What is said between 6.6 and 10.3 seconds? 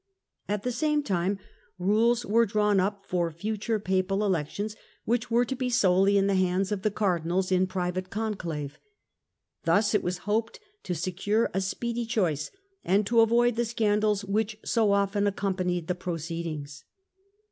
of the Cardinals in private conclave. Thus it was